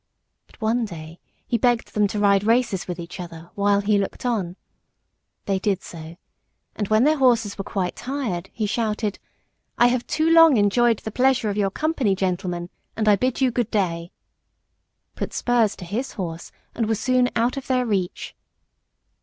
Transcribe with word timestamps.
But 0.47 0.59
one 0.59 0.83
day 0.85 1.19
he 1.45 1.59
begged 1.59 1.93
them 1.93 2.07
to 2.07 2.17
ride 2.17 2.43
races 2.43 2.87
with 2.87 2.97
each 2.99 3.19
other, 3.19 3.51
while 3.53 3.81
he 3.81 3.99
looked 3.99 4.25
on. 4.25 4.55
They 5.45 5.59
did 5.59 5.83
so, 5.83 6.17
and 6.75 6.87
when 6.87 7.03
their 7.03 7.17
horses 7.19 7.55
were 7.55 7.63
quite 7.63 7.95
tired, 7.95 8.49
he 8.51 8.65
shouted, 8.65 9.19
"I 9.77 9.89
have 9.89 10.03
long 10.19 10.57
enough 10.57 10.63
enjoyed 10.63 10.97
the 10.97 11.11
pleasure 11.11 11.51
of 11.51 11.57
your 11.57 11.69
company, 11.69 12.15
gentlemen, 12.15 12.71
and 12.97 13.07
I 13.07 13.15
bid 13.15 13.41
you 13.41 13.51
good 13.51 13.69
day," 13.69 14.11
put 15.13 15.33
spurs 15.33 15.75
to 15.75 15.85
his 15.85 16.13
horse, 16.13 16.51
and 16.73 16.87
was 16.87 16.99
soon 16.99 17.29
out 17.35 17.55
of 17.55 17.67
their 17.67 17.85
reach. 17.85 18.35